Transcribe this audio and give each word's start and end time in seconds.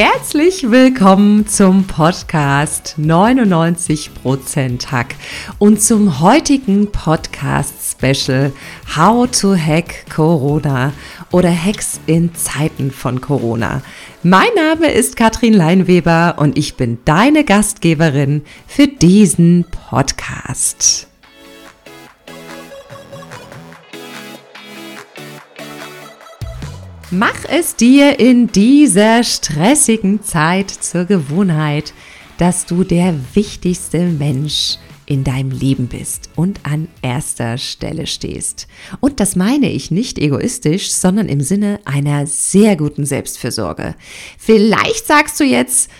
Herzlich 0.00 0.70
willkommen 0.70 1.48
zum 1.48 1.88
Podcast 1.88 2.94
99% 3.00 4.92
Hack 4.92 5.16
und 5.58 5.82
zum 5.82 6.20
heutigen 6.20 6.92
Podcast 6.92 7.74
Special 7.98 8.52
How 8.96 9.28
to 9.28 9.56
Hack 9.56 10.08
Corona 10.08 10.92
oder 11.32 11.50
Hacks 11.50 11.98
in 12.06 12.32
Zeiten 12.36 12.92
von 12.92 13.20
Corona. 13.20 13.82
Mein 14.22 14.54
Name 14.54 14.88
ist 14.88 15.16
Katrin 15.16 15.52
Leinweber 15.52 16.36
und 16.38 16.56
ich 16.56 16.76
bin 16.76 16.98
deine 17.04 17.42
Gastgeberin 17.42 18.42
für 18.68 18.86
diesen 18.86 19.64
Podcast. 19.64 21.07
Mach 27.10 27.46
es 27.48 27.74
dir 27.74 28.20
in 28.20 28.48
dieser 28.48 29.24
stressigen 29.24 30.22
Zeit 30.22 30.70
zur 30.70 31.06
Gewohnheit, 31.06 31.94
dass 32.36 32.66
du 32.66 32.84
der 32.84 33.14
wichtigste 33.32 34.00
Mensch 34.00 34.76
in 35.06 35.24
deinem 35.24 35.50
Leben 35.50 35.86
bist 35.86 36.28
und 36.36 36.60
an 36.64 36.86
erster 37.00 37.56
Stelle 37.56 38.06
stehst. 38.06 38.68
Und 39.00 39.20
das 39.20 39.36
meine 39.36 39.70
ich 39.70 39.90
nicht 39.90 40.18
egoistisch, 40.18 40.90
sondern 40.90 41.30
im 41.30 41.40
Sinne 41.40 41.80
einer 41.86 42.26
sehr 42.26 42.76
guten 42.76 43.06
Selbstfürsorge. 43.06 43.94
Vielleicht 44.36 45.06
sagst 45.06 45.40
du 45.40 45.44
jetzt, 45.44 45.90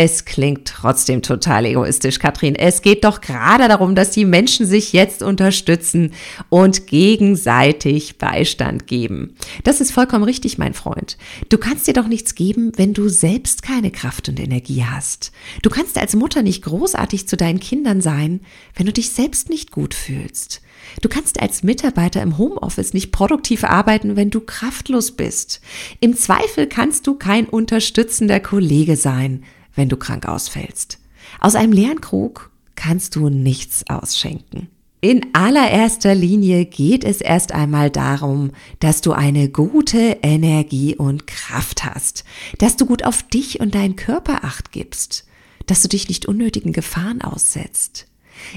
es 0.00 0.24
klingt 0.24 0.68
trotzdem 0.68 1.22
total 1.22 1.66
egoistisch, 1.66 2.20
Katrin. 2.20 2.54
Es 2.54 2.82
geht 2.82 3.02
doch 3.02 3.20
gerade 3.20 3.66
darum, 3.66 3.96
dass 3.96 4.12
die 4.12 4.24
Menschen 4.24 4.64
sich 4.64 4.92
jetzt 4.92 5.24
unterstützen 5.24 6.12
und 6.50 6.86
gegenseitig 6.86 8.16
Beistand 8.16 8.86
geben. 8.86 9.34
Das 9.64 9.80
ist 9.80 9.90
vollkommen 9.90 10.22
richtig, 10.22 10.56
mein 10.56 10.72
Freund. 10.72 11.18
Du 11.48 11.58
kannst 11.58 11.88
dir 11.88 11.94
doch 11.94 12.06
nichts 12.06 12.36
geben, 12.36 12.70
wenn 12.76 12.94
du 12.94 13.08
selbst 13.08 13.64
keine 13.64 13.90
Kraft 13.90 14.28
und 14.28 14.38
Energie 14.38 14.84
hast. 14.84 15.32
Du 15.62 15.68
kannst 15.68 15.98
als 15.98 16.14
Mutter 16.14 16.42
nicht 16.42 16.62
großartig 16.62 17.26
zu 17.26 17.36
deinen 17.36 17.58
Kindern 17.58 18.00
sein, 18.00 18.38
wenn 18.76 18.86
du 18.86 18.92
dich 18.92 19.10
selbst 19.10 19.50
nicht 19.50 19.72
gut 19.72 19.94
fühlst. 19.94 20.62
Du 21.02 21.08
kannst 21.08 21.42
als 21.42 21.64
Mitarbeiter 21.64 22.22
im 22.22 22.38
Homeoffice 22.38 22.94
nicht 22.94 23.10
produktiv 23.10 23.64
arbeiten, 23.64 24.14
wenn 24.14 24.30
du 24.30 24.38
kraftlos 24.42 25.10
bist. 25.10 25.60
Im 25.98 26.16
Zweifel 26.16 26.68
kannst 26.68 27.08
du 27.08 27.14
kein 27.14 27.46
unterstützender 27.46 28.38
Kollege 28.38 28.94
sein, 28.94 29.42
wenn 29.74 29.88
du 29.88 29.96
krank 29.96 30.26
ausfällst. 30.26 30.98
Aus 31.40 31.54
einem 31.54 31.72
leeren 31.72 32.00
Krug 32.00 32.50
kannst 32.74 33.16
du 33.16 33.28
nichts 33.28 33.88
ausschenken. 33.88 34.68
In 35.00 35.26
allererster 35.32 36.14
Linie 36.14 36.64
geht 36.64 37.04
es 37.04 37.20
erst 37.20 37.52
einmal 37.52 37.88
darum, 37.88 38.50
dass 38.80 39.00
du 39.00 39.12
eine 39.12 39.48
gute 39.48 40.18
Energie 40.22 40.96
und 40.96 41.28
Kraft 41.28 41.84
hast, 41.84 42.24
dass 42.58 42.76
du 42.76 42.84
gut 42.84 43.04
auf 43.04 43.22
dich 43.22 43.60
und 43.60 43.76
deinen 43.76 43.94
Körper 43.94 44.42
acht 44.42 44.72
gibst, 44.72 45.24
dass 45.66 45.82
du 45.82 45.88
dich 45.88 46.08
nicht 46.08 46.26
unnötigen 46.26 46.72
Gefahren 46.72 47.22
aussetzt. 47.22 48.06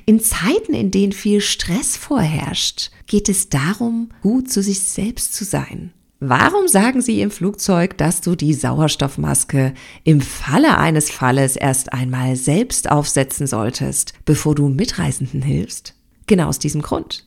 In 0.07 0.19
Zeiten, 0.19 0.73
in 0.73 0.89
denen 0.89 1.11
viel 1.11 1.41
Stress 1.41 1.95
vorherrscht, 1.95 2.89
geht 3.05 3.29
es 3.29 3.49
darum, 3.49 4.09
gut 4.21 4.49
zu 4.49 4.63
sich 4.63 4.79
selbst 4.79 5.35
zu 5.35 5.45
sein 5.45 5.93
Warum 6.23 6.67
sagen 6.67 7.01
Sie 7.01 7.19
im 7.19 7.31
Flugzeug, 7.31 7.97
dass 7.97 8.21
du 8.21 8.35
die 8.35 8.53
Sauerstoffmaske 8.53 9.73
im 10.03 10.21
Falle 10.21 10.77
eines 10.77 11.09
Falles 11.09 11.55
erst 11.55 11.93
einmal 11.93 12.35
selbst 12.35 12.91
aufsetzen 12.91 13.47
solltest, 13.47 14.13
bevor 14.23 14.53
du 14.53 14.69
Mitreisenden 14.69 15.41
hilfst? 15.41 15.95
Genau 16.27 16.47
aus 16.47 16.59
diesem 16.59 16.83
Grund. 16.83 17.25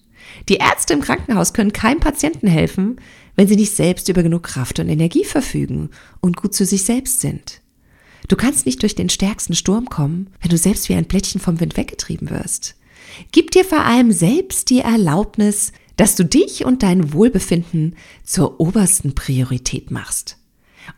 Die 0.48 0.58
Ärzte 0.58 0.94
im 0.94 1.00
Krankenhaus 1.00 1.52
können 1.52 1.72
keinem 1.72 1.98
Patienten 1.98 2.46
helfen, 2.46 3.00
wenn 3.34 3.48
sie 3.48 3.56
nicht 3.56 3.74
selbst 3.74 4.08
über 4.08 4.22
genug 4.22 4.44
Kraft 4.44 4.78
und 4.78 4.88
Energie 4.88 5.24
verfügen 5.24 5.90
und 6.20 6.36
gut 6.36 6.54
zu 6.54 6.64
sich 6.64 6.84
selbst 6.84 7.20
sind. 7.20 7.62
Du 8.28 8.36
kannst 8.36 8.64
nicht 8.64 8.80
durch 8.80 8.94
den 8.94 9.08
stärksten 9.08 9.56
Sturm 9.56 9.90
kommen, 9.90 10.30
wenn 10.40 10.50
du 10.50 10.56
selbst 10.56 10.88
wie 10.88 10.94
ein 10.94 11.06
Blättchen 11.06 11.40
vom 11.40 11.58
Wind 11.58 11.76
weggetrieben 11.76 12.30
wirst. 12.30 12.76
Gib 13.32 13.50
dir 13.50 13.64
vor 13.64 13.84
allem 13.84 14.12
selbst 14.12 14.70
die 14.70 14.80
Erlaubnis, 14.80 15.72
dass 15.96 16.16
du 16.16 16.24
dich 16.24 16.64
und 16.64 16.82
dein 16.82 17.12
Wohlbefinden 17.12 17.96
zur 18.24 18.60
obersten 18.60 19.14
Priorität 19.14 19.90
machst. 19.90 20.38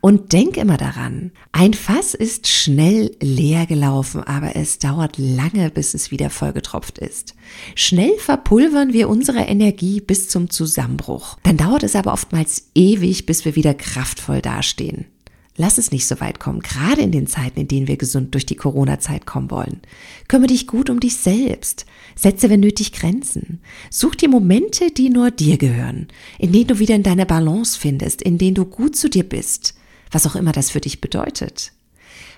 Und 0.01 0.33
denk 0.33 0.57
immer 0.57 0.77
daran, 0.77 1.31
ein 1.51 1.73
Fass 1.73 2.13
ist 2.13 2.47
schnell 2.47 3.15
leer 3.21 3.65
gelaufen, 3.65 4.21
aber 4.21 4.55
es 4.55 4.79
dauert 4.79 5.17
lange, 5.17 5.69
bis 5.69 5.93
es 5.93 6.11
wieder 6.11 6.29
vollgetropft 6.29 6.97
ist. 6.97 7.35
Schnell 7.75 8.17
verpulvern 8.17 8.93
wir 8.93 9.09
unsere 9.09 9.39
Energie 9.39 10.01
bis 10.01 10.29
zum 10.29 10.49
Zusammenbruch. 10.49 11.37
Dann 11.43 11.57
dauert 11.57 11.83
es 11.83 11.95
aber 11.95 12.13
oftmals 12.13 12.69
ewig, 12.75 13.25
bis 13.25 13.45
wir 13.45 13.55
wieder 13.55 13.73
kraftvoll 13.73 14.41
dastehen. 14.41 15.05
Lass 15.59 15.79
es 15.79 15.91
nicht 15.91 16.05
so 16.05 16.19
weit 16.19 16.39
kommen, 16.39 16.59
gerade 16.59 17.01
in 17.01 17.11
den 17.11 17.25
Zeiten, 17.25 17.59
in 17.59 17.67
denen 17.67 17.87
wir 17.87 17.97
gesund 17.97 18.35
durch 18.35 18.45
die 18.45 18.55
Corona-Zeit 18.55 19.25
kommen 19.25 19.49
wollen. 19.49 19.81
Kümmere 20.27 20.49
dich 20.49 20.67
gut 20.67 20.91
um 20.91 20.99
dich 20.99 21.17
selbst. 21.17 21.87
Setze, 22.15 22.51
wenn 22.51 22.59
nötig, 22.59 22.91
Grenzen. 22.91 23.59
Such 23.89 24.13
dir 24.13 24.29
Momente, 24.29 24.91
die 24.91 25.09
nur 25.09 25.31
dir 25.31 25.57
gehören, 25.57 26.09
in 26.37 26.51
denen 26.51 26.67
du 26.67 26.77
wieder 26.77 26.93
in 26.93 27.01
deine 27.01 27.25
Balance 27.25 27.77
findest, 27.77 28.21
in 28.21 28.37
denen 28.37 28.53
du 28.53 28.65
gut 28.65 28.95
zu 28.95 29.09
dir 29.09 29.27
bist, 29.27 29.73
was 30.11 30.27
auch 30.27 30.35
immer 30.35 30.51
das 30.51 30.69
für 30.69 30.79
dich 30.79 31.01
bedeutet. 31.01 31.71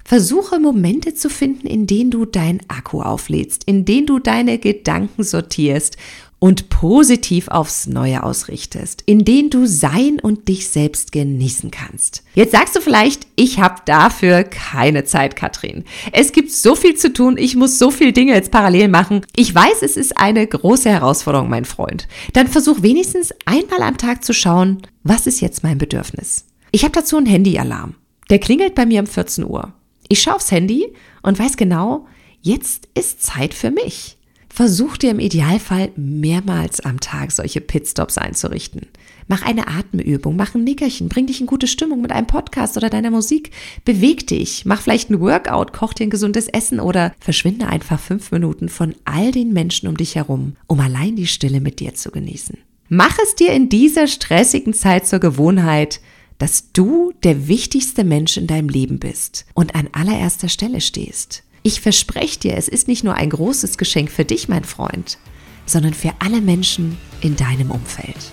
Versuche 0.04 0.60
Momente 0.60 1.14
zu 1.14 1.30
finden, 1.30 1.68
in 1.68 1.88
denen 1.88 2.12
du 2.12 2.26
dein 2.26 2.62
Akku 2.68 3.02
auflädst, 3.02 3.64
in 3.66 3.86
denen 3.86 4.08
du 4.08 4.20
deine 4.20 4.58
Gedanken 4.58 5.24
sortierst 5.24 5.98
und 6.40 6.70
positiv 6.70 7.50
aufs 7.50 7.86
Neue 7.86 8.24
ausrichtest, 8.24 9.04
in 9.06 9.26
denen 9.26 9.50
du 9.50 9.66
sein 9.66 10.20
und 10.22 10.48
dich 10.48 10.70
selbst 10.70 11.12
genießen 11.12 11.70
kannst. 11.70 12.24
Jetzt 12.34 12.54
sagst 12.54 12.76
du 12.76 12.82
vielleicht, 12.82 13.28
ich 13.36 13.60
habe 13.60 13.82
dafür 13.86 14.44
keine 14.44 15.04
Zeit, 15.04 15.36
Katrin. 15.36 15.84
Es 16.14 16.31
gibt 16.31 16.52
so 16.52 16.76
viel 16.76 16.96
zu 16.96 17.12
tun, 17.12 17.38
ich 17.38 17.56
muss 17.56 17.78
so 17.78 17.92
viele 17.92 18.14
Dinge 18.14 18.34
jetzt 18.34 18.52
parallel 18.52 18.88
machen. 18.88 19.26
Ich 19.36 19.54
weiß, 19.54 19.81
es 19.81 19.98
ist 19.98 20.18
eine 20.18 20.48
große 20.48 20.90
Herausforderung, 20.90 21.50
mein 21.50 21.66
Freund. 21.66 22.08
Dann 22.34 22.48
versuch 22.48 22.81
wenigstens 22.81 23.34
einmal 23.46 23.81
am 23.81 23.98
Tag 23.98 24.24
zu 24.24 24.34
schauen, 24.34 24.81
was 25.04 25.28
ist 25.28 25.42
jetzt 25.42 25.64
mein 25.64 25.78
Bedürfnis. 25.78 26.46
Ich 26.72 26.84
habe 26.84 26.94
dazu 26.94 27.18
einen 27.18 27.26
Handyalarm. 27.26 27.96
Der 28.30 28.40
klingelt 28.40 28.76
bei 28.76 28.86
mir 28.86 29.02
um 29.02 29.08
14 29.08 29.44
Uhr. 29.44 29.74
Ich 30.12 30.24
schaue 30.24 30.36
aufs 30.36 30.50
Handy 30.50 30.92
und 31.22 31.38
weiß 31.38 31.56
genau, 31.56 32.08
jetzt 32.42 32.90
ist 32.96 33.22
Zeit 33.22 33.53
für 33.53 33.70
mich. 33.70 34.18
Versuch 34.50 34.97
dir 34.97 35.12
im 35.12 35.20
Idealfall 35.20 35.92
mehrmals 35.96 36.80
am 36.80 37.00
Tag 37.00 37.31
solche 37.31 37.62
Pitstops 37.62 38.18
einzurichten. 38.18 38.88
Mach 39.28 39.44
eine 39.44 39.68
Atemübung, 39.68 40.36
mach 40.36 40.56
ein 40.56 40.64
Nickerchen, 40.64 41.09
bring 41.09 41.28
dich 41.28 41.40
in 41.40 41.46
gute 41.46 41.68
Stimmung 41.68 42.02
mit 42.02 42.12
einem 42.12 42.25
Podcast 42.25 42.75
oder 42.75 42.90
deiner 42.90 43.12
Musik, 43.12 43.52
beweg 43.86 44.25
dich, 44.25 44.66
mach 44.66 44.81
vielleicht 44.81 45.12
ein 45.12 45.19
Workout, 45.19 45.74
koch 45.74 45.94
dir 45.94 46.08
ein 46.08 46.09
gesundes 46.09 46.48
Essen 46.48 46.80
oder 46.80 47.14
verschwinde 47.19 47.68
einfach 47.68 48.00
fünf 48.00 48.31
Minuten 48.31 48.68
von 48.68 48.96
all 49.06 49.31
den 49.31 49.53
Menschen 49.53 49.88
um 49.88 49.96
dich 49.96 50.16
herum, 50.16 50.56
um 50.66 50.80
allein 50.80 51.16
die 51.16 51.28
Stille 51.28 51.62
mit 51.62 51.80
dir 51.80 51.94
zu 51.94 52.09
genießen. 52.09 52.58
Mach 52.90 53.16
es 53.24 53.36
dir 53.36 53.53
in 53.53 53.69
dieser 53.69 54.08
stressigen 54.08 54.74
Zeit 54.74 55.08
zur 55.08 55.19
Gewohnheit, 55.19 56.02
dass 56.40 56.72
du 56.74 57.14
der 57.24 57.48
wichtigste 57.48 58.04
Mensch 58.04 58.38
in 58.38 58.48
deinem 58.48 58.70
Leben 58.70 58.98
bist 58.98 59.46
und 59.54 59.76
an 59.76 59.90
allererster 59.92 60.50
Stelle 60.50 60.82
stehst. 60.82 61.44
Ich 61.62 61.82
verspreche 61.82 62.40
dir, 62.40 62.58
es 62.58 62.68
ist 62.68 62.88
nicht 62.88 63.04
nur 63.04 63.14
ein 63.14 63.30
großes 63.30 63.78
Geschenk 63.78 64.10
für 64.10 64.26
dich, 64.26 64.50
mein 64.50 64.63
Freund, 64.63 65.19
sondern 65.66 65.94
für 65.94 66.13
alle 66.19 66.42
Menschen 66.42 66.98
in 67.22 67.36
deinem 67.36 67.69
Umfeld. 67.69 68.31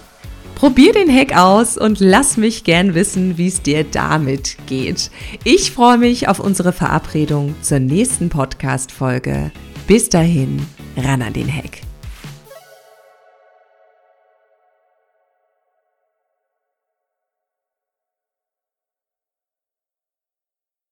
Probier 0.55 0.95
den 0.95 1.15
Hack 1.15 1.37
aus 1.37 1.77
und 1.77 2.01
lass 2.01 2.39
mich 2.39 2.65
gern 2.65 2.95
wissen, 2.95 3.37
wie 3.37 3.49
es 3.49 3.61
dir 3.61 3.85
damit 3.85 4.57
geht. 4.67 5.11
Ich 5.45 5.73
freue 5.73 5.99
mich 5.99 6.29
auf 6.29 6.41
unsere 6.41 6.73
Verabredung 6.73 7.55
zur 7.61 7.81
nächsten 7.81 8.31
Podcast-Folge. 8.31 9.51
Bis 9.87 10.09
dahin, 10.09 10.65
ran 10.97 11.21
an 11.21 11.35
den 11.35 11.53
Hack. 11.55 11.86